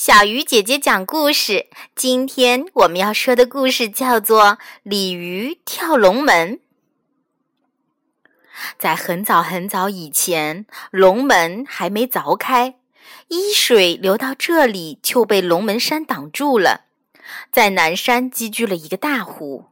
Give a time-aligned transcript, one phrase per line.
[0.00, 1.66] 小鱼姐姐讲故事。
[1.96, 4.42] 今天我们要说的故事叫做
[4.84, 6.58] 《鲤鱼跳龙门》。
[8.78, 12.76] 在很早很早以前，龙门还没凿开，
[13.26, 16.82] 伊水流到这里就被龙门山挡住了。
[17.50, 19.64] 在南山积聚了一个大湖，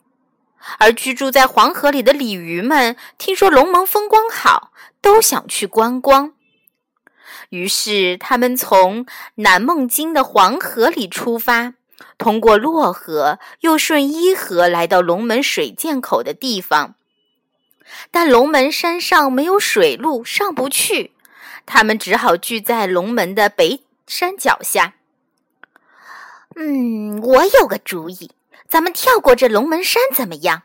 [0.81, 6.33] 而居住在黄河里的鲤鱼们听说龙门风光好，都想去观光。
[7.51, 9.07] 于是，他们从
[9.37, 11.75] 南孟津的黄河里出发，
[12.19, 16.95] 通过洛河，又顺伊河来到龙门水涧口的地方。
[18.11, 21.13] 但龙门山上没有水路，上不去。
[21.65, 24.95] 他们只好聚在龙门的北山脚下。
[26.57, 28.33] 嗯，我有个主意，
[28.69, 30.63] 咱们跳过这龙门山怎么样？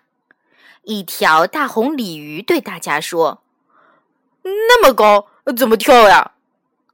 [0.84, 3.43] 一条大红鲤鱼对大家说
[4.41, 6.31] ：“那么高，怎么跳呀？”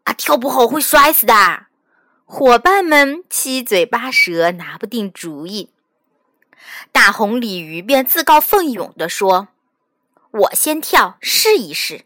[0.07, 1.65] 啊，跳不好会摔死的！
[2.23, 5.69] 伙伴们七嘴八舌，拿不定主意。
[6.93, 9.49] 大红鲤鱼便自告奋勇地说
[10.31, 12.05] ：“我先跳，试一试。”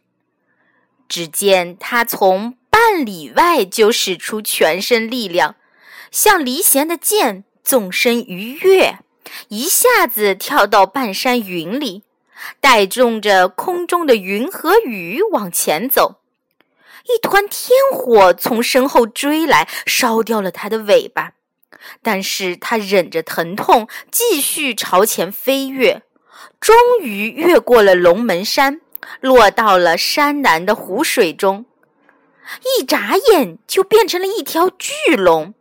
[1.08, 5.56] 只见他从半里外就使出全身力量，
[6.10, 8.98] 像离弦的箭，纵身一跃，
[9.50, 12.02] 一下子跳到半山云里，
[12.60, 16.21] 带动着空中的云和雨往前走。
[17.06, 21.34] 一团天火从身后追来，烧掉了他的尾巴。
[22.04, 26.04] 但是他忍着疼痛，继续朝前飞跃，
[26.60, 28.82] 终于越过了龙门山，
[29.20, 31.66] 落到了山南的湖水中。
[32.78, 35.54] 一眨眼，就变成了一条巨龙。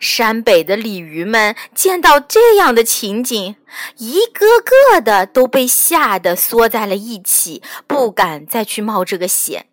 [0.00, 3.56] 山北的鲤鱼们见到这样的情景，
[3.98, 9.66] 一个个的都被吓得缩在了一起，不敢再去冒这个险。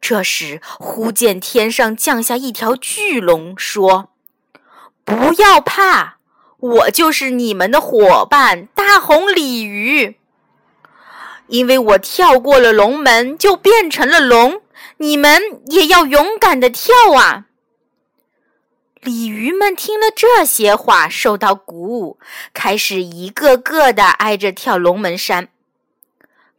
[0.00, 4.10] 这时，忽见天上降下一条巨龙，说
[5.04, 6.18] ：“不要怕，
[6.58, 10.16] 我就是你们的伙伴大红鲤鱼。
[11.48, 14.62] 因为我跳过了龙门，就变成了龙。
[14.98, 17.46] 你们也要勇敢的跳啊！”
[19.02, 22.18] 鲤鱼们听了这些话，受到鼓舞，
[22.52, 25.48] 开始一个个的挨着跳龙门山。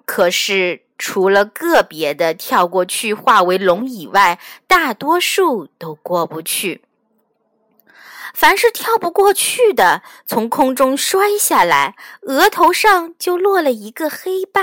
[0.05, 0.86] 可是。
[0.97, 6.83] 除了个别的跳过去化为龙以外，大多数都过不去。
[8.33, 14.61] 凡是跳不过去的，从空中摔下来，额头上就落了一个黑疤。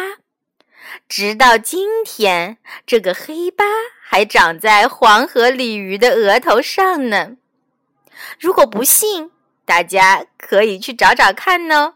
[1.08, 3.64] 直到今天，这个黑疤
[4.02, 7.32] 还长在黄河鲤鱼的额头上呢。
[8.38, 9.30] 如果不信，
[9.64, 11.94] 大家可以去找找看呢。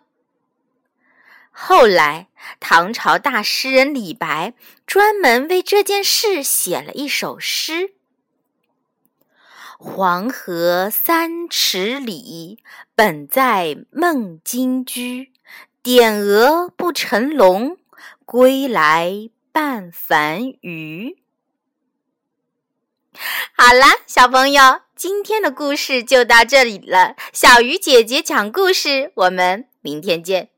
[1.61, 2.29] 后来，
[2.61, 4.55] 唐朝大诗人李白
[4.87, 7.95] 专门为这件事写了一首诗
[9.77, 12.61] ：“黄河三尺里，
[12.95, 15.33] 本在孟津居。
[15.83, 17.77] 点额不成龙，
[18.25, 21.19] 归来半凡鱼。”
[23.53, 27.17] 好啦，小朋友，今天的故事就到这里了。
[27.33, 30.51] 小鱼姐姐讲故事，我们明天见。